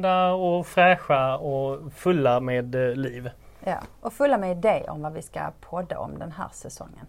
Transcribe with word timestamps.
vakna 0.00 0.34
och 0.34 0.66
fräscha 0.66 1.36
och 1.36 1.92
fulla 1.92 2.40
med 2.40 2.74
eh, 2.74 2.94
liv. 2.94 3.30
Ja, 3.64 3.78
och 4.00 4.12
fulla 4.12 4.38
med 4.38 4.50
idéer 4.50 4.90
om 4.90 5.02
vad 5.02 5.12
vi 5.12 5.22
ska 5.22 5.40
podda 5.60 5.98
om 5.98 6.18
den 6.18 6.32
här 6.32 6.48
säsongen. 6.52 7.06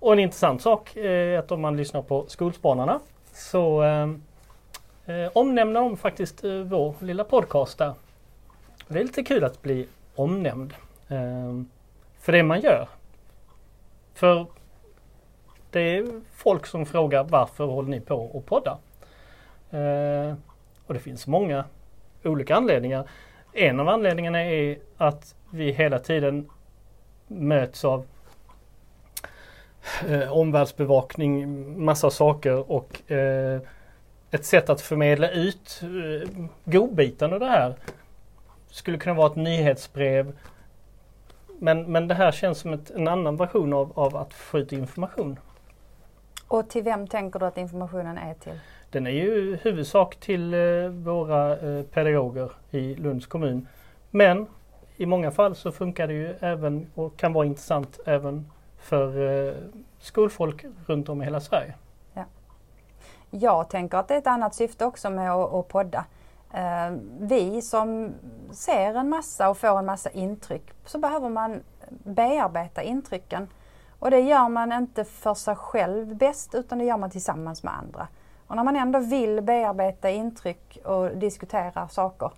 Och 0.00 0.12
en 0.12 0.18
intressant 0.18 0.62
sak 0.62 0.96
är 0.96 1.38
att 1.38 1.52
om 1.52 1.60
man 1.60 1.76
lyssnar 1.76 2.02
på 2.02 2.24
Skolspanarna 2.28 3.00
så 3.32 3.82
eh, 3.82 4.08
eh, 5.06 5.30
omnämner 5.34 5.80
de 5.80 5.96
faktiskt 5.96 6.44
eh, 6.44 6.50
vår 6.50 6.94
lilla 7.00 7.24
podcast 7.24 7.78
där. 7.78 7.94
Det 8.88 8.98
är 8.98 9.04
lite 9.04 9.22
kul 9.22 9.44
att 9.44 9.62
bli 9.62 9.88
omnämnd 10.14 10.74
eh, 11.08 11.62
för 12.18 12.32
det 12.32 12.42
man 12.42 12.60
gör. 12.60 12.88
För 14.14 14.46
det 15.70 15.80
är 15.80 16.20
folk 16.34 16.66
som 16.66 16.86
frågar 16.86 17.24
varför 17.24 17.64
håller 17.64 17.90
ni 17.90 18.00
på 18.00 18.30
att 18.34 18.46
podda? 18.46 18.78
Eh, 19.70 20.34
och 20.86 20.94
det 20.94 21.00
finns 21.00 21.26
många 21.26 21.64
olika 22.28 22.56
anledningar. 22.56 23.08
En 23.52 23.80
av 23.80 23.88
anledningarna 23.88 24.44
är 24.44 24.78
att 24.96 25.34
vi 25.50 25.70
hela 25.72 25.98
tiden 25.98 26.48
möts 27.26 27.84
av 27.84 28.06
eh, 30.08 30.32
omvärldsbevakning, 30.32 31.84
massa 31.84 32.10
saker 32.10 32.72
och 32.72 33.12
eh, 33.12 33.60
ett 34.30 34.44
sätt 34.44 34.70
att 34.70 34.80
förmedla 34.80 35.30
ut 35.30 35.82
eh, 35.82 36.28
godbiten 36.64 37.32
av 37.32 37.40
det 37.40 37.46
här 37.46 37.74
skulle 38.70 38.98
kunna 38.98 39.14
vara 39.14 39.30
ett 39.30 39.36
nyhetsbrev. 39.36 40.32
Men, 41.58 41.92
men 41.92 42.08
det 42.08 42.14
här 42.14 42.32
känns 42.32 42.58
som 42.58 42.72
ett, 42.72 42.90
en 42.90 43.08
annan 43.08 43.36
version 43.36 43.72
av, 43.72 43.92
av 43.94 44.16
att 44.16 44.34
få 44.34 44.58
ut 44.58 44.72
information. 44.72 45.38
Och 46.48 46.68
till 46.68 46.82
vem 46.82 47.06
tänker 47.06 47.38
du 47.38 47.46
att 47.46 47.58
informationen 47.58 48.18
är 48.18 48.34
till? 48.34 48.60
Den 48.90 49.06
är 49.06 49.10
ju 49.10 49.56
huvudsak 49.56 50.16
till 50.16 50.54
eh, 50.54 50.88
våra 50.88 51.58
eh, 51.58 51.82
pedagoger 51.82 52.52
i 52.70 52.94
Lunds 52.94 53.26
kommun. 53.26 53.68
Men 54.10 54.46
i 54.96 55.06
många 55.06 55.30
fall 55.30 55.54
så 55.54 55.72
funkar 55.72 56.06
det 56.06 56.12
ju 56.12 56.34
även 56.40 56.90
och 56.94 57.16
kan 57.16 57.32
vara 57.32 57.46
intressant 57.46 58.00
även 58.06 58.50
för 58.78 59.30
eh, 59.48 59.54
skolfolk 59.98 60.64
runt 60.86 61.08
om 61.08 61.22
i 61.22 61.24
hela 61.24 61.40
Sverige. 61.40 61.74
Ja. 62.14 62.24
Jag 63.30 63.70
tänker 63.70 63.98
att 63.98 64.08
det 64.08 64.14
är 64.14 64.18
ett 64.18 64.26
annat 64.26 64.54
syfte 64.54 64.84
också 64.84 65.10
med 65.10 65.32
att, 65.32 65.68
podda. 65.68 66.04
Vi 67.18 67.62
som 67.62 68.14
ser 68.50 68.94
en 68.94 69.08
massa 69.08 69.48
och 69.50 69.58
får 69.58 69.78
en 69.78 69.86
massa 69.86 70.10
intryck 70.10 70.62
så 70.84 70.98
behöver 70.98 71.28
man 71.28 71.60
bearbeta 71.88 72.82
intrycken. 72.82 73.48
Och 73.98 74.10
det 74.10 74.20
gör 74.20 74.48
man 74.48 74.72
inte 74.72 75.04
för 75.04 75.34
sig 75.34 75.56
själv 75.56 76.16
bäst 76.16 76.54
utan 76.54 76.78
det 76.78 76.84
gör 76.84 76.96
man 76.96 77.10
tillsammans 77.10 77.62
med 77.62 77.78
andra. 77.78 78.08
Och 78.46 78.56
när 78.56 78.64
man 78.64 78.76
ändå 78.76 78.98
vill 78.98 79.40
bearbeta 79.42 80.10
intryck 80.10 80.78
och 80.84 81.16
diskutera 81.16 81.88
saker 81.88 82.30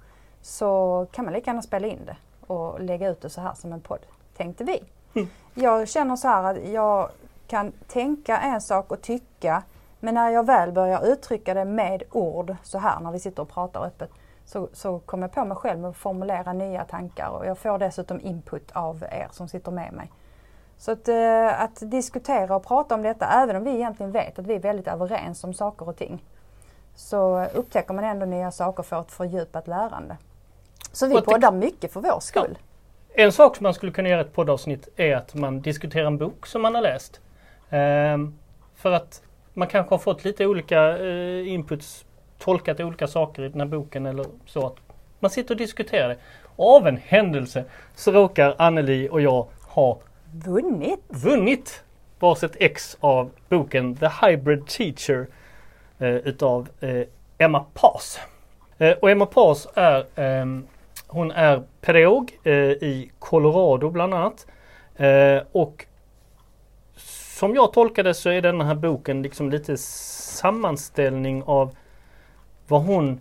så 0.42 1.06
kan 1.12 1.24
man 1.24 1.34
lika 1.34 1.50
gärna 1.50 1.62
spela 1.62 1.86
in 1.86 2.04
det 2.06 2.16
och 2.46 2.80
lägga 2.80 3.08
ut 3.08 3.20
det 3.20 3.30
så 3.30 3.40
här 3.40 3.54
som 3.54 3.72
en 3.72 3.80
podd, 3.80 4.06
tänkte 4.36 4.64
vi. 4.64 4.82
Mm. 5.14 5.28
Jag 5.54 5.88
känner 5.88 6.16
så 6.16 6.28
här 6.28 6.44
att 6.44 6.68
jag 6.68 7.10
kan 7.46 7.72
tänka 7.72 8.38
en 8.38 8.60
sak 8.60 8.92
och 8.92 9.02
tycka 9.02 9.62
men 10.00 10.14
när 10.14 10.30
jag 10.30 10.46
väl 10.46 10.72
börjar 10.72 11.06
uttrycka 11.06 11.54
det 11.54 11.64
med 11.64 12.02
ord 12.10 12.56
så 12.62 12.78
här 12.78 13.00
när 13.00 13.12
vi 13.12 13.20
sitter 13.20 13.42
och 13.42 13.48
pratar 13.48 13.84
öppet 13.84 14.10
så, 14.44 14.68
så 14.72 14.98
kommer 14.98 15.24
jag 15.24 15.32
på 15.32 15.44
mig 15.44 15.56
själv 15.56 15.80
med 15.80 15.90
att 15.90 15.96
formulera 15.96 16.52
nya 16.52 16.84
tankar 16.84 17.28
och 17.28 17.46
jag 17.46 17.58
får 17.58 17.78
dessutom 17.78 18.20
input 18.20 18.70
av 18.72 19.02
er 19.02 19.28
som 19.30 19.48
sitter 19.48 19.70
med 19.70 19.92
mig. 19.92 20.10
Så 20.78 20.92
att, 20.92 21.08
eh, 21.08 21.62
att 21.62 21.90
diskutera 21.90 22.56
och 22.56 22.66
prata 22.66 22.94
om 22.94 23.02
detta, 23.02 23.26
även 23.26 23.56
om 23.56 23.64
vi 23.64 23.70
egentligen 23.70 24.12
vet 24.12 24.38
att 24.38 24.46
vi 24.46 24.54
är 24.54 24.60
väldigt 24.60 24.88
överens 24.88 25.44
om 25.44 25.54
saker 25.54 25.88
och 25.88 25.96
ting, 25.96 26.24
så 26.94 27.44
upptäcker 27.44 27.94
man 27.94 28.04
ändå 28.04 28.26
nya 28.26 28.50
saker 28.50 28.82
för 28.82 29.00
ett 29.00 29.12
fördjupat 29.12 29.66
lärande. 29.66 30.16
Så 30.92 31.06
vi 31.06 31.22
poddar 31.22 31.52
mycket 31.52 31.92
för 31.92 32.00
vår 32.00 32.20
skull. 32.20 32.58
En 33.14 33.32
sak 33.32 33.56
som 33.56 33.64
man 33.64 33.74
skulle 33.74 33.92
kunna 33.92 34.08
göra 34.08 34.20
ett 34.20 34.32
poddavsnitt 34.32 34.88
är 34.96 35.16
att 35.16 35.34
man 35.34 35.60
diskuterar 35.60 36.06
en 36.06 36.18
bok 36.18 36.46
som 36.46 36.62
man 36.62 36.74
har 36.74 36.82
läst. 36.82 37.20
Ehm, 37.70 38.38
för 38.74 38.92
att 38.92 39.22
man 39.54 39.68
kanske 39.68 39.92
har 39.94 39.98
fått 39.98 40.24
lite 40.24 40.46
olika 40.46 40.98
eh, 40.98 41.52
inputs, 41.52 42.04
tolkat 42.38 42.80
olika 42.80 43.06
saker 43.06 43.42
i 43.42 43.48
den 43.48 43.60
här 43.60 43.68
boken 43.68 44.06
eller 44.06 44.26
så. 44.46 44.66
Att 44.66 44.76
man 45.18 45.30
sitter 45.30 45.54
och 45.54 45.58
diskuterar 45.58 46.08
det. 46.08 46.16
Och 46.56 46.76
av 46.76 46.86
en 46.86 46.96
händelse 46.96 47.64
så 47.94 48.12
råkar 48.12 48.54
Anneli 48.58 49.08
och 49.08 49.20
jag 49.20 49.46
ha 49.62 49.98
Vunnit! 50.44 51.00
vunnit 51.08 51.84
varsitt 52.18 52.56
ex 52.60 52.96
av 53.00 53.30
boken 53.48 53.96
The 53.96 54.08
Hybrid 54.22 54.66
Teacher 54.66 55.26
eh, 55.98 56.08
utav 56.08 56.68
eh, 56.80 57.06
Emma 57.38 57.64
Paas. 57.74 58.20
Eh, 58.78 58.92
och 58.92 59.10
Emma 59.10 59.26
Paas 59.26 59.68
är, 59.74 60.06
ehm, 60.14 60.66
hon 61.06 61.30
är 61.30 61.62
pedagog 61.80 62.38
eh, 62.44 62.54
i 62.54 63.10
Colorado 63.18 63.90
bland 63.90 64.14
annat. 64.14 64.46
Eh, 64.96 65.42
och 65.52 65.86
som 67.38 67.54
jag 67.54 67.72
tolkar 67.72 68.04
det 68.04 68.14
så 68.14 68.30
är 68.30 68.42
den 68.42 68.60
här 68.60 68.74
boken 68.74 69.22
liksom 69.22 69.50
lite 69.50 69.76
sammanställning 69.76 71.42
av 71.42 71.76
vad 72.68 72.82
hon 72.82 73.20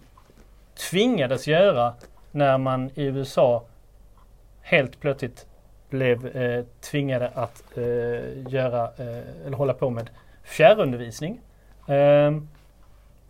tvingades 0.91 1.47
göra 1.47 1.93
när 2.31 2.57
man 2.57 2.89
i 2.95 3.03
USA 3.03 3.63
helt 4.61 4.99
plötsligt 4.99 5.45
blev 5.89 6.37
eh, 6.37 6.65
tvingade 6.81 7.27
att 7.35 7.63
eh, 7.77 7.83
göra 8.53 8.83
eh, 8.97 9.45
eller 9.45 9.57
hålla 9.57 9.73
på 9.73 9.89
med 9.89 10.09
fjärrundervisning. 10.43 11.41
Eh, 11.87 12.31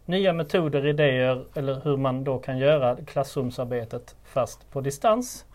nya 0.05 0.33
metoder, 0.33 0.85
idéer 0.85 1.45
eller 1.55 1.81
hur 1.83 1.97
man 1.97 2.23
då 2.23 2.39
kan 2.39 2.57
göra 2.57 2.97
klassrumsarbetet 3.05 4.15
fast 4.23 4.71
på 4.71 4.81
distans. 4.81 5.45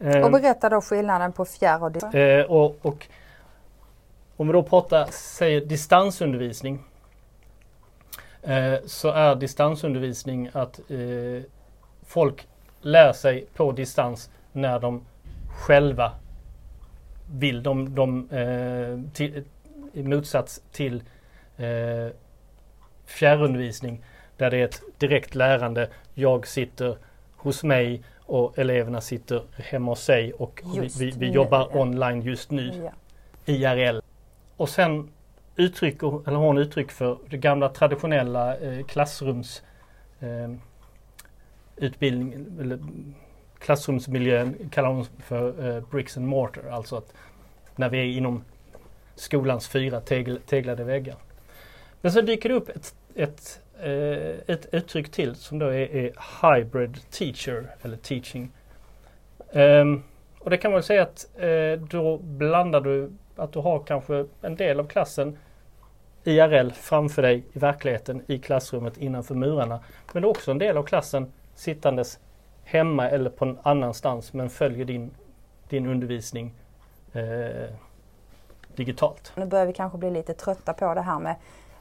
Eh, 0.00 0.24
Och 0.24 0.30
berätta 0.30 0.68
då 0.68 0.80
skillnaden 0.80 1.32
på 1.32 1.44
fjärr 1.44 1.82
och 1.82 1.92
distans. 1.92 2.14
Eh, 2.14 2.44
och, 2.44 2.76
och 2.82 3.06
om 4.36 4.46
vi 4.46 4.52
då 4.52 4.62
pratar, 4.62 5.04
säger 5.10 5.60
distansundervisning. 5.60 6.82
Eh, 8.42 8.74
så 8.86 9.08
är 9.10 9.34
distansundervisning 9.34 10.50
att 10.52 10.80
eh, 10.90 11.42
folk 12.06 12.48
lär 12.80 13.12
sig 13.12 13.46
på 13.54 13.72
distans 13.72 14.30
när 14.52 14.78
de 14.80 15.04
själva 15.58 16.12
vill. 17.32 17.62
De, 17.62 17.94
de, 17.94 18.30
eh, 18.30 19.12
till, 19.12 19.44
I 19.92 20.02
motsats 20.02 20.62
till 20.72 21.02
eh, 21.56 22.12
fjärrundervisning 23.06 24.04
där 24.36 24.50
det 24.50 24.56
är 24.56 24.64
ett 24.64 24.82
direkt 24.98 25.34
lärande. 25.34 25.88
Jag 26.14 26.46
sitter 26.46 26.96
hos 27.36 27.64
mig 27.64 28.02
och 28.18 28.58
eleverna 28.58 29.00
sitter 29.00 29.42
hemma 29.56 29.92
hos 29.92 30.02
sig 30.04 30.32
och 30.32 30.62
vi, 30.64 30.82
Just 30.82 31.00
vi, 31.00 31.10
vi 31.10 31.28
nu, 31.28 31.34
jobbar 31.34 31.70
ja. 31.72 31.80
online 31.80 32.22
just 32.22 32.50
nu. 32.50 32.72
Ja. 32.84 32.92
IRL. 33.52 34.00
Och 34.56 34.68
sen 34.68 35.08
uttrycker 35.56 36.28
eller 36.28 36.38
hon 36.38 36.58
uttryck 36.58 36.92
för 36.92 37.18
det 37.30 37.36
gamla 37.36 37.68
traditionella 37.68 38.56
eh, 38.56 38.84
klassrums 38.84 39.62
eh, 40.20 40.52
utbildning, 41.76 42.32
eller 42.60 42.78
klassrumsmiljön 43.66 44.70
kallar 44.70 44.88
hon 44.88 45.06
för 45.18 45.76
eh, 45.76 45.82
bricks 45.90 46.16
and 46.16 46.26
mortar. 46.26 46.62
Alltså 46.70 46.96
att 46.96 47.14
när 47.76 47.88
vi 47.88 47.98
är 47.98 48.04
inom 48.04 48.44
skolans 49.14 49.68
fyra 49.68 50.00
tegl, 50.00 50.36
teglade 50.46 50.84
väggar. 50.84 51.16
Men 52.00 52.12
så 52.12 52.20
dyker 52.20 52.48
det 52.48 52.54
upp 52.54 52.68
ett, 52.68 52.94
ett, 53.14 53.60
eh, 53.80 54.54
ett 54.54 54.66
uttryck 54.72 55.10
till 55.10 55.34
som 55.34 55.58
då 55.58 55.66
är, 55.66 55.96
är 55.96 56.12
hybrid 56.42 57.10
teacher 57.10 57.66
eller 57.82 57.96
teaching. 57.96 58.52
Um, 59.52 60.02
och 60.38 60.50
det 60.50 60.56
kan 60.56 60.72
man 60.72 60.82
säga 60.82 61.02
att 61.02 61.26
eh, 61.36 61.86
då 61.88 62.18
blandar 62.18 62.80
du 62.80 63.12
att 63.36 63.52
du 63.52 63.58
har 63.58 63.80
kanske 63.80 64.26
en 64.42 64.56
del 64.56 64.80
av 64.80 64.86
klassen 64.86 65.38
IRL 66.24 66.70
framför 66.70 67.22
dig 67.22 67.44
i 67.52 67.58
verkligheten 67.58 68.22
i 68.26 68.38
klassrummet 68.38 68.98
innanför 68.98 69.34
murarna. 69.34 69.80
Men 70.12 70.24
också 70.24 70.50
en 70.50 70.58
del 70.58 70.76
av 70.76 70.82
klassen 70.82 71.32
sittandes 71.54 72.18
hemma 72.66 73.08
eller 73.08 73.30
på 73.30 73.44
en 73.44 73.58
annanstans 73.62 74.32
men 74.32 74.50
följer 74.50 74.84
din, 74.84 75.10
din 75.68 75.86
undervisning 75.86 76.54
eh, 77.12 77.70
digitalt. 78.76 79.32
Nu 79.34 79.46
börjar 79.46 79.66
vi 79.66 79.72
kanske 79.72 79.98
bli 79.98 80.10
lite 80.10 80.34
trötta 80.34 80.72
på 80.72 80.94
det 80.94 81.00
här 81.00 81.18
med 81.18 81.36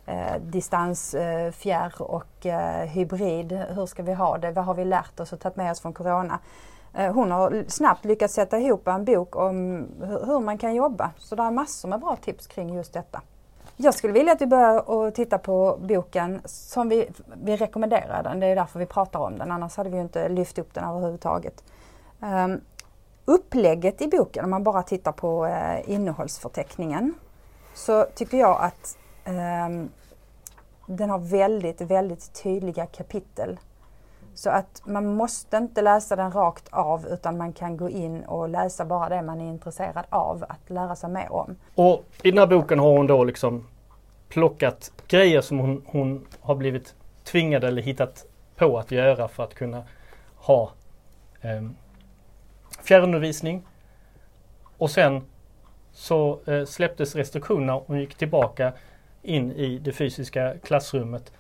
eh, 0.06 0.42
distans, 0.42 1.14
eh, 1.14 1.52
fjärr 1.52 2.02
och 2.02 2.46
eh, 2.46 2.88
hybrid. 2.88 3.52
Hur 3.52 3.86
ska 3.86 4.04
vi 4.04 4.14
ha 4.14 4.38
det? 4.38 4.52
Vad 4.52 4.66
har 4.66 4.74
vi 4.74 4.86
lärt 4.86 5.20
oss 5.20 5.34
och 5.34 5.40
tagit 5.40 5.56
med 5.56 5.72
oss 5.72 5.82
från 5.82 5.94
Corona? 5.94 6.40
Eh, 6.94 7.14
hon 7.14 7.32
har 7.32 7.66
snabbt 7.68 8.06
lyckats 8.06 8.34
sätta 8.34 8.60
ihop 8.60 8.88
en 8.88 9.06
bok 9.06 9.36
om 9.36 9.88
hur, 10.00 10.26
hur 10.26 10.40
man 10.40 10.58
kan 10.58 10.76
jobba. 10.76 11.12
Så 11.18 11.36
det 11.36 11.44
är 11.44 11.52
massor 11.52 11.90
med 11.90 12.00
bra 12.00 12.16
tips 12.16 12.48
kring 12.48 12.76
just 12.76 12.94
detta. 12.94 13.22
Jag 13.78 13.94
skulle 13.94 14.14
vilja 14.14 14.34
att 14.34 14.42
vi 14.42 14.46
börjar 14.46 15.08
att 15.08 15.16
titta 15.16 15.38
på 15.38 15.78
boken 15.82 16.42
som 16.46 16.90
vi, 16.90 17.10
vi 17.44 17.58
rekommenderar 17.58 18.24
den. 18.24 18.40
Det 18.40 18.48
är 18.48 18.56
därför 18.56 18.80
vi 18.80 18.86
pratar 18.86 19.20
om 19.20 19.38
den. 19.38 19.52
Annars 19.52 19.78
hade 19.78 19.90
vi 19.90 19.96
ju 19.96 20.02
inte 20.02 20.30
lyft 20.30 20.58
upp 20.58 20.74
den 20.74 20.84
överhuvudtaget. 20.84 21.64
Um, 22.20 22.62
upplägget 23.26 24.02
i 24.02 24.08
boken, 24.08 24.44
om 24.44 24.50
man 24.52 24.64
bara 24.64 24.84
tittar 24.84 25.12
på 25.12 25.46
eh, 25.46 25.92
innehållsförteckningen, 25.92 27.14
så 27.74 28.06
tycker 28.16 28.38
jag 28.38 28.62
att 28.62 28.98
um, 29.26 29.90
den 30.88 31.10
har 31.10 31.20
väldigt, 31.20 31.82
väldigt 31.82 32.44
tydliga 32.44 32.86
kapitel 32.86 33.60
så 34.36 34.50
att 34.50 34.82
man 34.86 35.16
måste 35.16 35.58
inte 35.58 35.82
läsa 35.82 36.16
den 36.16 36.32
rakt 36.32 36.68
av 36.70 37.06
utan 37.08 37.38
man 37.38 37.54
kan 37.54 37.78
gå 37.78 37.90
in 37.90 38.24
och 38.24 38.50
läsa 38.50 38.86
bara 38.86 39.10
det 39.10 39.22
man 39.22 39.42
är 39.42 39.50
intresserad 39.50 40.06
av 40.10 40.46
att 40.50 40.70
lära 40.70 40.96
sig 40.96 41.10
mer 41.10 41.32
om. 41.32 41.56
Och 41.76 42.06
i 42.24 42.32
den 42.32 42.38
här 42.38 42.48
boken 42.48 42.80
har 42.80 42.92
hon 42.92 43.08
då 43.08 43.24
liksom 43.24 43.68
plockat 44.30 44.92
grejer 45.08 45.42
som 45.42 45.60
hon, 45.60 45.84
hon 45.86 46.28
har 46.40 46.56
blivit 46.56 46.96
tvingad 47.24 47.64
eller 47.64 47.82
hittat 47.82 48.26
på 48.56 48.80
att 48.80 48.92
göra 48.92 49.28
för 49.28 49.44
att 49.44 49.54
kunna 49.54 49.84
ha 50.36 50.72
eh, 51.42 51.64
fjärrundervisning. 52.82 53.64
Och 54.78 54.92
sen 54.92 55.22
så 55.92 56.40
eh, 56.46 56.66
släpptes 56.66 57.16
restriktionerna 57.16 57.76
och 57.76 57.84
hon 57.88 58.00
gick 58.00 58.16
tillbaka 58.16 58.74
in 59.22 59.52
i 59.52 59.78
det 59.78 59.92
fysiska 59.92 60.54
klassrummet 60.64 61.34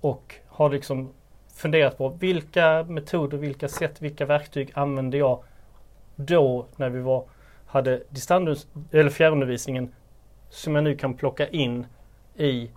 och 0.00 0.34
har 0.46 0.70
liksom 0.70 1.12
funderat 1.54 1.98
på 1.98 2.08
vilka 2.08 2.84
metoder, 2.88 3.38
vilka 3.38 3.68
sätt, 3.68 4.02
vilka 4.02 4.26
verktyg 4.26 4.70
använde 4.74 5.16
jag 5.16 5.42
då 6.16 6.66
när 6.76 6.90
vi 6.90 7.00
var, 7.00 7.24
hade 7.66 8.02
distans 8.08 8.66
eller 8.90 9.10
fjärrundervisningen 9.10 9.94
som 10.50 10.74
jag 10.74 10.84
nu 10.84 10.96
kan 10.96 11.14
plocka 11.14 11.48
in 11.48 11.86
i 12.36 12.70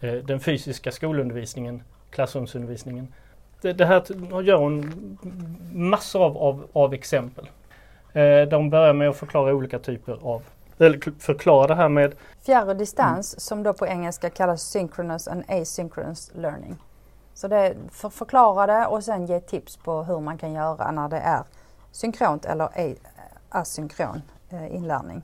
eh, 0.00 0.14
den 0.14 0.40
fysiska 0.40 0.92
skolundervisningen, 0.92 1.82
klassrumsundervisningen. 2.10 3.08
Det, 3.60 3.72
det 3.72 3.86
här 3.86 4.02
gör 4.42 4.56
hon 4.56 5.18
massor 5.72 6.24
av, 6.24 6.38
av, 6.38 6.66
av 6.72 6.94
exempel. 6.94 7.50
Eh, 8.12 8.42
de 8.42 8.70
börjar 8.70 8.92
med 8.92 9.08
att 9.08 9.16
förklara 9.16 9.54
olika 9.54 9.78
typer 9.78 10.18
av 10.22 10.42
eller 10.78 11.20
förklara 11.20 11.66
det 11.66 11.74
här 11.74 11.88
med 11.88 12.14
Fjärr 12.46 12.68
och 12.68 12.76
distans 12.76 13.34
mm. 13.34 13.40
som 13.40 13.62
då 13.62 13.72
på 13.72 13.86
engelska 13.86 14.30
kallas 14.30 14.62
synchronous 14.62 15.28
and 15.28 15.44
asynchronous 15.48 16.30
learning. 16.34 16.76
Så 17.42 17.48
det 17.48 17.76
för 17.90 18.08
förklara 18.08 18.66
det 18.66 18.86
och 18.86 19.04
sen 19.04 19.26
ge 19.26 19.40
tips 19.40 19.76
på 19.76 20.02
hur 20.02 20.20
man 20.20 20.38
kan 20.38 20.52
göra 20.52 20.90
när 20.90 21.08
det 21.08 21.18
är 21.18 21.42
synkront 21.90 22.44
eller 22.44 22.68
asynkron 23.48 24.22
eh, 24.50 24.74
inlärning. 24.74 25.22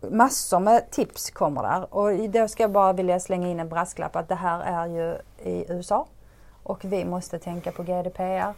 Massor 0.00 0.58
med 0.58 0.90
tips 0.90 1.30
kommer 1.30 1.62
där 1.62 1.94
och 1.94 2.30
då 2.30 2.48
ska 2.48 2.62
jag 2.62 2.70
bara 2.70 2.92
vilja 2.92 3.20
slänga 3.20 3.48
in 3.48 3.60
en 3.60 3.68
brasklapp 3.68 4.16
att 4.16 4.28
det 4.28 4.34
här 4.34 4.60
är 4.60 4.86
ju 4.86 5.16
i 5.50 5.72
USA 5.72 6.06
och 6.62 6.84
vi 6.84 7.04
måste 7.04 7.38
tänka 7.38 7.72
på 7.72 7.82
GDPR. 7.82 8.54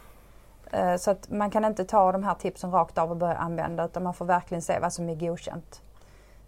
Eh, 0.71 0.95
så 0.95 1.11
att 1.11 1.29
man 1.29 1.51
kan 1.51 1.65
inte 1.65 1.85
ta 1.85 2.11
de 2.11 2.23
här 2.23 2.35
tipsen 2.35 2.71
rakt 2.71 2.97
av 2.97 3.11
och 3.11 3.17
börja 3.17 3.35
använda 3.35 3.85
utan 3.85 4.03
man 4.03 4.13
får 4.13 4.25
verkligen 4.25 4.61
se 4.61 4.79
vad 4.79 4.93
som 4.93 5.09
är 5.09 5.15
godkänt. 5.15 5.81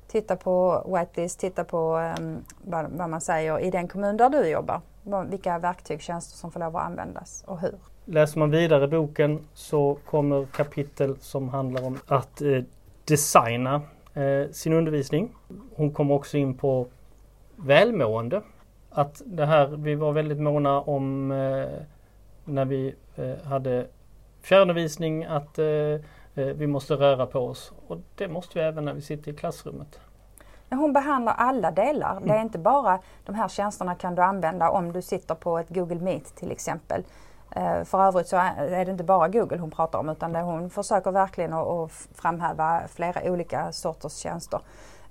Titta 0.07 0.35
på 0.35 0.83
whitelist, 0.97 1.39
titta 1.39 1.63
på 1.63 1.97
um, 2.19 2.43
vad, 2.63 2.91
vad, 2.91 3.09
man 3.09 3.21
säger 3.21 3.59
i 3.59 3.71
den 3.71 3.87
kommun 3.87 4.17
där 4.17 4.29
du 4.29 4.47
jobbar. 4.47 4.81
Vilka 5.03 5.59
verktyg, 5.59 6.01
tjänster 6.01 6.37
som 6.37 6.51
får 6.51 6.59
lov 6.59 6.77
att 6.77 6.85
användas 6.85 7.43
och 7.47 7.59
hur. 7.59 7.75
Läser 8.05 8.39
man 8.39 8.51
vidare 8.51 8.87
boken 8.87 9.47
så 9.53 9.97
kommer 10.05 10.45
kapitel 10.45 11.17
som 11.19 11.49
handlar 11.49 11.85
om 11.85 11.99
att 12.07 12.41
eh, 12.41 12.63
designa 13.05 13.81
eh, 14.13 14.51
sin 14.51 14.73
undervisning. 14.73 15.35
Hon 15.75 15.93
kommer 15.93 16.15
också 16.15 16.37
in 16.37 16.57
på 16.57 16.87
välmående. 17.55 18.41
Att 18.89 19.21
det 19.25 19.45
här, 19.45 19.67
vi 19.67 19.95
var 19.95 20.11
väldigt 20.11 20.39
måna 20.39 20.81
om 20.81 21.31
eh, 21.31 21.67
när 22.45 22.65
vi 22.65 22.95
eh, 23.15 23.47
hade 23.47 23.87
fjärrundervisning 24.41 25.25
att 25.25 25.59
eh, 25.59 25.65
eh, 25.65 25.99
vi 26.33 26.67
måste 26.67 26.93
röra 26.93 27.25
på 27.25 27.39
oss. 27.39 27.73
Och 27.87 27.97
det 28.15 28.27
måste 28.27 28.59
vi 28.59 28.65
även 28.65 28.85
när 28.85 28.93
vi 28.93 29.01
sitter 29.01 29.31
i 29.31 29.35
klassrummet. 29.35 29.99
Hon 30.69 30.93
behandlar 30.93 31.33
alla 31.33 31.71
delar. 31.71 32.11
Mm. 32.11 32.23
Det 32.23 32.29
är 32.29 32.35
mm. 32.35 32.45
inte 32.45 32.57
bara 32.57 32.99
de 33.25 33.35
här 33.35 33.47
tjänsterna 33.47 33.95
kan 33.95 34.15
du 34.15 34.21
använda 34.21 34.69
om 34.69 34.91
du 34.91 35.01
sitter 35.01 35.35
på 35.35 35.57
ett 35.57 35.69
Google 35.69 35.99
Meet 35.99 36.35
till 36.35 36.51
exempel. 36.51 37.03
Eh, 37.51 37.83
för 37.83 38.07
övrigt 38.07 38.27
så 38.27 38.37
är 38.37 38.85
det 38.85 38.91
inte 38.91 39.03
bara 39.03 39.27
Google 39.27 39.57
hon 39.57 39.71
pratar 39.71 39.99
om 39.99 40.09
utan 40.09 40.35
hon 40.35 40.69
försöker 40.69 41.11
verkligen 41.11 41.53
att 41.53 41.91
framhäva 42.15 42.81
flera 42.87 43.31
olika 43.31 43.71
sorters 43.71 44.13
tjänster. 44.13 44.61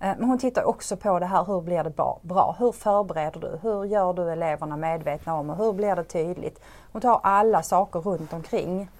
Eh, 0.01 0.15
men 0.19 0.29
hon 0.29 0.39
tittar 0.39 0.65
också 0.65 0.97
på 0.97 1.19
det 1.19 1.27
här, 1.27 1.45
hur 1.45 1.61
blir 1.61 1.85
det 1.85 1.93
bra? 2.23 2.57
Hur 2.59 2.73
förbereder 2.73 3.41
du? 3.41 3.59
Hur 3.63 3.85
gör 3.85 4.13
du 4.13 4.31
eleverna 4.33 4.77
medvetna 4.77 5.35
om 5.35 5.51
och 5.51 5.57
hur 5.57 5.73
blir 5.73 5.97
det 5.97 6.05
tydligt? 6.05 6.61
Hon 6.93 7.03
tar 7.03 7.21
alla 7.23 7.63
saker 7.63 8.01
runt 8.01 8.33
omkring. 8.33 8.91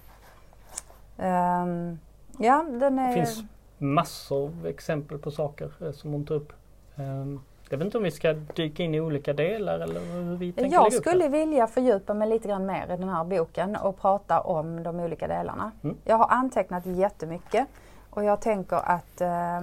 Um, 1.17 1.99
ja, 2.39 2.65
den 2.69 2.99
är... 2.99 3.13
Finns 3.13 3.43
massor 3.79 4.45
av 4.45 4.67
exempel 4.67 5.19
på 5.19 5.31
saker 5.31 5.71
eh, 5.81 5.93
som 5.93 6.13
hon 6.13 6.25
tar 6.25 6.35
upp. 6.35 6.53
Um, 6.97 7.41
jag 7.71 7.79
vet 7.79 7.85
inte 7.85 7.99
om 7.99 8.05
vi 8.05 8.11
ska 8.11 8.33
dyka 8.33 8.83
in 8.83 8.95
i 8.95 9.01
olika 9.01 9.33
delar 9.33 9.81
eller 9.81 10.01
hur 10.01 10.37
vi 10.37 10.53
tänker 10.53 10.73
Jag 10.73 10.93
skulle 10.93 11.29
vilja 11.29 11.67
fördjupa 11.67 12.15
mig 12.15 12.29
lite 12.29 12.49
grann 12.49 12.67
mer 12.67 12.85
i 12.85 12.97
den 12.97 13.09
här 13.09 13.25
boken 13.25 13.77
och 13.77 14.01
prata 14.01 14.41
om 14.41 14.83
de 14.83 15.01
olika 15.01 15.29
delarna. 15.29 15.73
Mm. 15.83 15.97
Jag 16.05 16.17
har 16.17 16.29
antecknat 16.29 16.87
jättemycket 16.87 17.67
och 18.11 18.25
jag 18.25 18.41
tänker 18.41 18.77
att 18.77 19.21
eh, 19.21 19.61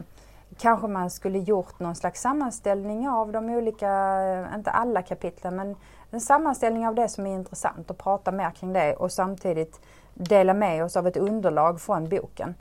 kanske 0.57 0.87
man 0.87 1.09
skulle 1.09 1.39
gjort 1.39 1.79
någon 1.79 1.95
slags 1.95 2.21
sammanställning 2.21 3.09
av 3.09 3.31
de 3.31 3.49
olika, 3.49 3.89
eh, 4.23 4.55
inte 4.55 4.71
alla 4.71 5.01
kapitlen, 5.01 5.55
men 5.55 5.75
en 6.11 6.21
sammanställning 6.21 6.87
av 6.87 6.95
det 6.95 7.09
som 7.09 7.27
är 7.27 7.33
intressant 7.33 7.89
och 7.89 7.97
prata 7.97 8.31
mer 8.31 8.51
kring 8.51 8.73
det 8.73 8.95
och 8.95 9.11
samtidigt 9.11 9.81
dela 10.13 10.53
med 10.53 10.83
oss 10.83 10.97
av 10.97 11.07
ett 11.07 11.17
underlag 11.17 11.81
från 11.81 12.09
boken. 12.09 12.55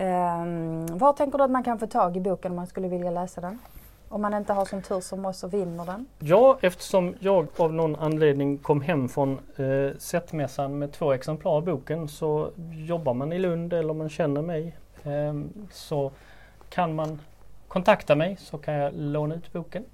Um, 0.00 0.98
var 0.98 1.12
tänker 1.12 1.38
du 1.38 1.44
att 1.44 1.50
man 1.50 1.64
kan 1.64 1.78
få 1.78 1.86
tag 1.86 2.16
i 2.16 2.20
boken 2.20 2.52
om 2.52 2.56
man 2.56 2.66
skulle 2.66 2.88
vilja 2.88 3.10
läsa 3.10 3.40
den? 3.40 3.58
Om 4.08 4.22
man 4.22 4.34
inte 4.34 4.52
har 4.52 4.64
som 4.64 4.82
tur 4.82 5.00
som 5.00 5.24
oss 5.24 5.44
och 5.44 5.54
vinner 5.54 5.84
den? 5.86 6.06
Ja, 6.18 6.58
eftersom 6.60 7.14
jag 7.18 7.46
av 7.56 7.72
någon 7.72 7.96
anledning 7.96 8.58
kom 8.58 8.80
hem 8.80 9.08
från 9.08 9.32
eh, 9.56 9.98
Sättmässan 9.98 10.78
med 10.78 10.92
två 10.92 11.12
exemplar 11.12 11.52
av 11.52 11.64
boken 11.64 12.08
så 12.08 12.50
jobbar 12.72 13.14
man 13.14 13.32
i 13.32 13.38
Lund 13.38 13.72
eller 13.72 13.94
man 13.94 14.08
känner 14.08 14.42
mig 14.42 14.76
eh, 15.04 15.34
så 15.70 16.10
kan 16.68 16.94
man 16.94 17.20
kontakta 17.68 18.14
mig 18.14 18.36
så 18.36 18.58
kan 18.58 18.74
jag 18.74 18.92
låna 18.94 19.34
ut 19.34 19.52
boken. 19.52 19.84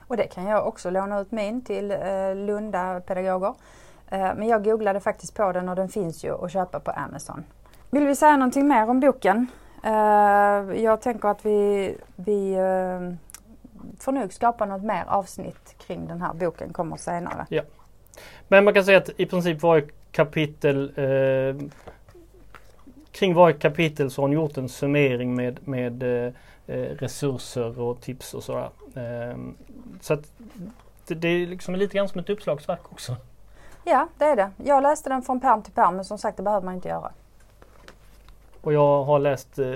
Och 0.00 0.16
det 0.16 0.26
kan 0.26 0.44
jag 0.44 0.66
också 0.66 0.90
låna 0.90 1.20
ut 1.20 1.32
min 1.32 1.64
till 1.64 1.90
eh, 1.90 2.34
Lunda 2.34 3.00
pedagoger. 3.00 3.54
Eh, 4.08 4.34
men 4.36 4.48
jag 4.48 4.64
googlade 4.64 5.00
faktiskt 5.00 5.34
på 5.34 5.52
den 5.52 5.68
och 5.68 5.76
den 5.76 5.88
finns 5.88 6.24
ju 6.24 6.44
att 6.44 6.52
köpa 6.52 6.80
på 6.80 6.90
Amazon. 6.90 7.44
Vill 7.90 8.06
vi 8.06 8.16
säga 8.16 8.36
någonting 8.36 8.68
mer 8.68 8.90
om 8.90 9.00
boken? 9.00 9.46
Eh, 9.84 10.82
jag 10.82 11.00
tänker 11.00 11.28
att 11.28 11.46
vi, 11.46 11.94
vi 12.16 12.52
eh, 12.52 13.14
får 13.98 14.12
nog 14.12 14.32
skapa 14.32 14.66
något 14.66 14.82
mer 14.82 15.04
avsnitt 15.06 15.74
kring 15.78 16.06
den 16.06 16.22
här 16.22 16.34
boken 16.34 16.72
kommer 16.72 16.96
senare. 16.96 17.46
Ja. 17.48 17.62
Men 18.48 18.64
man 18.64 18.74
kan 18.74 18.84
säga 18.84 18.98
att 18.98 19.10
i 19.16 19.26
princip 19.26 19.62
varje 19.62 19.86
kapitel 20.12 20.92
eh, 20.96 21.68
kring 23.12 23.34
varje 23.34 23.56
kapitel 23.56 24.10
så 24.10 24.22
har 24.22 24.28
hon 24.28 24.32
gjort 24.32 24.56
en 24.56 24.68
summering 24.68 25.34
med, 25.34 25.68
med 25.68 26.02
eh, 26.02 26.32
resurser 26.74 27.80
och 27.80 28.00
tips 28.00 28.34
och 28.34 28.42
sådär. 28.42 28.70
Eh, 28.94 29.38
så 30.00 30.14
att 30.14 30.32
det, 31.06 31.14
det 31.14 31.28
är 31.28 31.46
liksom 31.46 31.74
lite 31.74 31.96
grann 31.96 32.08
som 32.08 32.20
ett 32.20 32.30
uppslagsverk 32.30 32.92
också. 32.92 33.16
Ja, 33.84 34.08
det 34.18 34.24
är 34.24 34.36
det. 34.36 34.50
Jag 34.64 34.82
läste 34.82 35.08
den 35.08 35.22
från 35.22 35.40
pärm 35.40 35.62
till 35.62 35.72
pärm 35.72 35.96
men 35.96 36.04
som 36.04 36.18
sagt 36.18 36.36
det 36.36 36.42
behöver 36.42 36.64
man 36.64 36.74
inte 36.74 36.88
göra. 36.88 37.12
Och 38.60 38.72
jag 38.72 39.04
har 39.04 39.18
läst, 39.18 39.58
eh, 39.58 39.66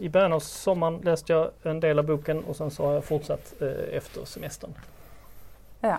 i 0.00 0.08
början 0.12 0.32
av 0.32 0.40
sommaren 0.40 1.00
läste 1.04 1.32
jag 1.32 1.50
en 1.62 1.80
del 1.80 1.98
av 1.98 2.06
boken 2.06 2.44
och 2.44 2.56
sen 2.56 2.70
så 2.70 2.86
har 2.86 2.92
jag 2.92 3.04
fortsatt 3.04 3.54
eh, 3.60 3.96
efter 3.96 4.24
semestern. 4.24 4.74
Ja. 5.80 5.98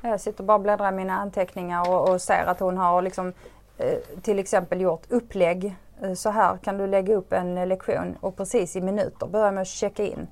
Jag 0.00 0.20
sitter 0.20 0.44
bara 0.44 0.54
och 0.54 0.60
bläddrar 0.60 0.92
i 0.92 0.94
mina 0.94 1.14
anteckningar 1.14 1.90
och, 1.90 2.08
och 2.08 2.22
ser 2.22 2.44
att 2.46 2.60
hon 2.60 2.78
har 2.78 3.02
liksom 3.02 3.32
eh, 3.78 3.98
till 4.22 4.38
exempel 4.38 4.80
gjort 4.80 5.02
upplägg. 5.08 5.76
Eh, 6.02 6.14
så 6.14 6.30
här 6.30 6.56
kan 6.56 6.78
du 6.78 6.86
lägga 6.86 7.14
upp 7.14 7.32
en 7.32 7.68
lektion 7.68 8.16
och 8.20 8.36
precis 8.36 8.76
i 8.76 8.80
minuter 8.80 9.26
börja 9.26 9.50
med 9.50 9.62
att 9.62 9.68
checka 9.68 10.04
in. 10.04 10.26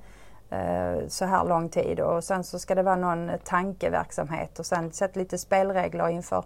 Eh, 0.50 1.08
så 1.08 1.24
här 1.24 1.44
lång 1.44 1.68
tid 1.68 2.00
och 2.00 2.24
sen 2.24 2.44
så 2.44 2.58
ska 2.58 2.74
det 2.74 2.82
vara 2.82 2.96
någon 2.96 3.30
tankeverksamhet 3.44 4.58
och 4.58 4.66
sen 4.66 4.92
sätta 4.92 5.20
lite 5.20 5.38
spelregler 5.38 6.08
inför 6.08 6.44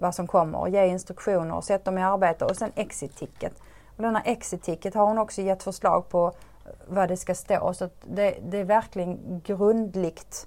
vad 0.00 0.14
som 0.14 0.26
kommer 0.26 0.58
och 0.58 0.68
ge 0.68 0.86
instruktioner 0.86 1.54
och 1.54 1.64
sätt 1.64 1.84
dem 1.84 1.98
i 1.98 2.02
arbete 2.02 2.44
och 2.44 2.56
sen 2.56 2.72
exit-ticket. 2.74 3.52
Och 3.96 4.02
denna 4.02 4.20
exit-ticket 4.20 4.94
har 4.94 5.06
hon 5.06 5.18
också 5.18 5.42
gett 5.42 5.62
förslag 5.62 6.08
på 6.08 6.26
eh, 6.26 6.72
vad 6.86 7.08
det 7.08 7.16
ska 7.16 7.34
stå 7.34 7.74
så 7.74 7.88
det, 8.02 8.38
det, 8.42 8.58
är 8.58 8.64
verkligen 8.64 9.40
grundligt. 9.44 10.46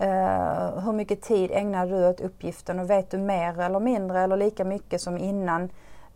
Uh, 0.00 0.78
hur 0.78 0.92
mycket 0.92 1.22
tid 1.22 1.50
ägnar 1.52 1.86
du 1.86 2.08
åt 2.08 2.20
uppgiften 2.20 2.80
och 2.80 2.90
vet 2.90 3.10
du 3.10 3.18
mer 3.18 3.60
eller 3.60 3.80
mindre 3.80 4.20
eller 4.20 4.36
lika 4.36 4.64
mycket 4.64 5.00
som 5.00 5.18
innan? 5.18 5.70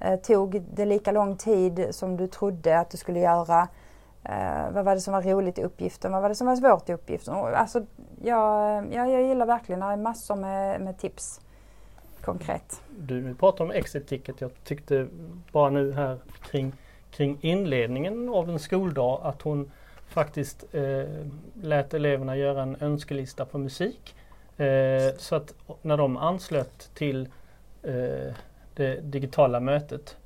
Uh, 0.05 0.17
tog 0.17 0.63
det 0.63 0.85
lika 0.85 1.13
lång 1.13 1.37
tid 1.37 1.87
som 1.91 2.17
du 2.17 2.27
trodde 2.27 2.79
att 2.79 2.91
du 2.91 2.97
skulle 2.97 3.21
göra? 3.21 3.69
Uh, 4.29 4.71
vad 4.71 4.85
var 4.85 4.95
det 4.95 5.01
som 5.01 5.15
var 5.15 5.23
roligt 5.23 5.59
i 5.59 5.63
uppgiften? 5.63 6.13
Vad 6.13 6.23
var 6.23 6.29
det 6.29 6.35
som 6.35 6.47
var 6.47 6.57
svårt 6.57 6.89
i 6.89 6.93
uppgiften? 6.93 7.35
Alltså, 7.35 7.83
jag, 8.23 8.85
jag, 8.93 9.11
jag 9.11 9.23
gillar 9.23 9.47
verkligen, 9.47 9.81
det 9.81 9.87
är 9.87 9.97
massor 9.97 10.37
med, 10.37 10.81
med 10.81 10.99
tips 10.99 11.41
konkret. 12.25 12.83
Du 12.99 13.35
pratar 13.35 13.65
om 13.65 13.71
exit 13.71 14.07
ticket. 14.09 14.41
Jag 14.41 14.51
tyckte 14.65 15.07
bara 15.53 15.71
nu 15.71 15.93
här 15.93 16.19
kring, 16.51 16.73
kring 17.11 17.39
inledningen 17.41 18.29
av 18.29 18.51
en 18.51 18.59
skoldag 18.59 19.21
att 19.25 19.43
hon 19.43 19.71
faktiskt 20.09 20.65
eh, 20.75 21.05
lät 21.63 21.95
eleverna 21.95 22.37
göra 22.37 22.63
en 22.63 22.77
önskelista 22.81 23.45
på 23.45 23.59
musik. 23.59 24.15
Eh, 24.57 25.17
så 25.17 25.35
att 25.37 25.55
när 25.83 25.97
de 25.97 26.17
anslöt 26.17 26.91
till 26.95 27.29
eh, 27.83 28.35
det 28.75 29.01
digitala 29.03 29.61
mötet 29.61 30.17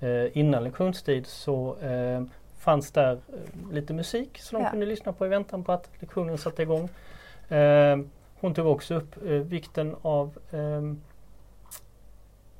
eh, 0.00 0.38
innan 0.38 0.64
lektionstid 0.64 1.26
så 1.26 1.76
eh, 1.78 2.22
fanns 2.58 2.90
där 2.90 3.12
eh, 3.12 3.72
lite 3.72 3.92
musik 3.94 4.38
som 4.38 4.58
de 4.58 4.64
Ja. 4.64 4.70
kunde 4.70 4.86
lyssna 4.86 5.12
på 5.12 5.26
i 5.26 5.28
väntan 5.28 5.64
på 5.64 5.72
att 5.72 5.88
lektionen 6.00 6.38
satte 6.38 6.62
igång. 6.62 6.88
Eh, 7.48 7.98
hon 8.40 8.54
tog 8.54 8.66
också 8.66 8.94
upp 8.94 9.16
vikten 9.26 9.96
av 10.02 10.38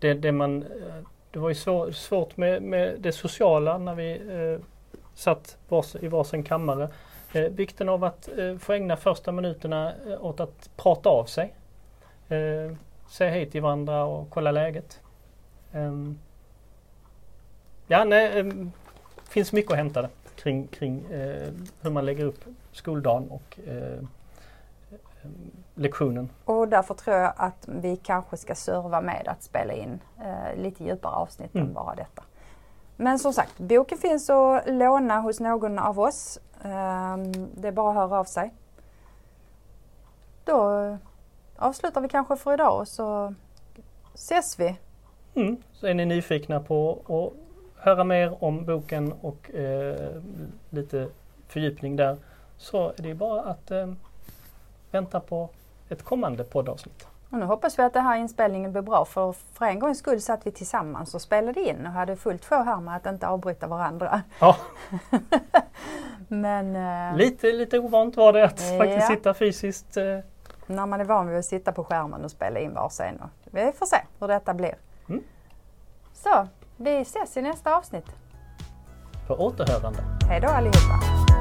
det, 0.05 0.15
det 0.15 0.33
man 0.33 0.63
eh, 0.63 1.05
det 1.31 1.39
var 1.39 1.49
ju 1.49 1.55
svår, 1.55 1.91
svårt 1.91 2.37
med, 2.37 2.63
med 2.63 3.01
det 3.01 3.13
sociala 3.13 3.79
när 3.79 3.95
vi 3.95 4.13
eh, 4.13 4.67
satt 5.15 5.59
vars, 5.69 5.97
i 5.97 6.09
varsin 6.09 6.43
kammare. 6.43 6.89
Eh, 7.33 7.43
vikten 7.43 7.89
av 7.89 8.05
att 8.05 8.29
eh, 8.39 8.57
få 8.57 8.73
ägna 8.73 8.97
första 8.97 9.33
minuterna 9.33 9.93
eh, 10.07 10.25
åt 10.25 10.41
att 10.41 10.71
prata 10.77 11.09
av 11.09 11.25
sig. 11.25 11.55
Eh, 12.29 12.77
säga 13.09 13.31
hej 13.31 13.51
till 13.51 13.63
varandra 13.63 14.05
och 14.05 14.31
kolla 14.31 14.51
läget. 14.51 15.01
Ehm, 15.73 16.19
ja, 17.87 18.05
nej, 18.05 18.39
ehm, 18.39 18.73
finns 19.29 19.53
mycket 19.53 19.71
att 19.73 19.79
hämta 19.79 20.03
där 20.03 20.11
kring, 20.37 20.67
kring 20.67 21.05
eh, 21.13 21.53
hur 21.81 21.91
man 21.91 22.07
lägger 22.07 22.25
upp 22.25 22.45
skoldagen 22.73 23.31
och 23.31 23.59
eh, 23.67 24.03
lektionen. 25.75 26.31
Och 26.45 26.69
därför 26.69 26.95
tror 26.95 27.17
jag 27.17 27.33
att 27.37 27.69
vi 27.69 27.97
kanske 27.97 28.37
ska 28.37 28.55
serva 28.55 29.01
med 29.01 29.29
att 29.29 29.43
spela 29.43 29.73
in 29.73 30.01
eh, 30.21 30.63
lite 30.63 30.85
djupare 30.85 31.13
avsnitt 31.15 31.55
Mm. 31.55 31.67
än 31.67 31.73
bara 31.75 31.95
detta. 31.95 32.23
Men 32.97 33.19
som 33.19 33.33
sagt, 33.33 33.59
boken 33.59 33.99
finns 33.99 34.31
att 34.31 34.63
låna 34.67 35.21
hos 35.21 35.41
någon 35.41 35.79
av 35.79 36.01
oss. 36.01 36.39
Ehm, 36.63 37.33
det 37.55 37.69
är 37.69 37.73
bara 37.73 37.89
att 37.91 37.95
höra 37.97 38.19
av 38.21 38.25
sig. 38.25 38.55
Då 40.45 40.79
eh, 40.81 40.97
avslutar 41.57 42.01
vi 42.01 42.09
kanske 42.09 42.37
för 42.37 42.55
idag 42.55 42.81
och 42.81 42.89
så 42.89 43.35
ses 44.15 44.61
vi. 44.61 44.77
Mm. 45.35 45.57
Så 45.73 45.87
är 45.87 45.95
ni 45.95 46.05
nyfikna 46.05 46.61
på 46.61 46.99
att 47.09 47.41
höra 47.85 48.05
mer 48.05 48.45
om 48.45 48.65
boken 48.65 49.13
och 49.21 49.55
eh, 49.55 50.23
lite 50.71 51.09
fördjupning 51.49 51.97
där 51.97 52.17
så 52.57 52.89
är 52.89 53.03
det 53.03 53.15
bara 53.15 53.41
att 53.41 53.71
eh, 53.71 53.87
vänta 54.95 55.21
på 55.21 55.51
ett 55.89 56.03
kommande 56.05 56.45
poddavsnitt. 56.45 57.07
Och 57.31 57.39
nu 57.39 57.45
hoppas 57.47 57.79
vi 57.79 57.83
att 57.83 57.93
den 57.93 58.05
här 58.05 58.17
inspelningen 58.17 58.73
blir 58.73 58.83
bra 58.83 59.05
för 59.05 59.33
för 59.33 59.65
en 59.67 59.79
gångs 59.79 59.99
skull 59.99 60.21
satt 60.21 60.47
vi 60.47 60.51
tillsammans 60.51 61.15
och 61.15 61.21
spelade 61.23 61.61
in 61.61 61.87
och 61.87 61.93
hade 61.93 62.17
fullt 62.17 62.45
sjå 62.45 62.57
här 62.63 62.77
med 62.81 62.97
att 62.97 63.07
inte 63.07 63.29
avbryta 63.29 63.67
varandra. 63.67 64.23
Ja, 64.39 64.57
Men 66.29 66.77
eh, 66.77 67.17
lite, 67.17 67.53
lite 67.53 67.79
ovant 67.79 68.17
var 68.17 68.33
det 68.33 68.45
att 68.45 68.61
Ja. 68.73 68.79
faktiskt 68.79 69.07
sitta 69.07 69.35
fysiskt. 69.35 69.97
Eh, 69.97 70.19
när 70.67 70.87
man 70.87 71.01
är 71.01 71.05
van 71.05 71.29
vid 71.29 71.39
att 71.39 71.45
sitta 71.45 71.73
på 71.73 71.85
skärmen 71.85 72.25
och 72.25 72.31
spela 72.31 72.61
in 72.61 72.75
varsin. 72.75 73.21
och 73.23 73.29
Vi 73.51 73.73
får 73.73 73.87
se 73.87 73.97
hur 74.21 74.29
detta 74.29 74.55
blir. 74.55 74.75
Mm. 75.09 75.23
Så, 76.13 76.49
vi 76.77 77.01
ses 77.01 77.37
i 77.37 77.43
nästa 77.43 77.77
avsnitt. 77.77 78.07
på 79.27 79.35
återhörande. 79.35 79.99
Hej 80.29 80.41
då 80.41 80.49
allihopa! 80.49 81.34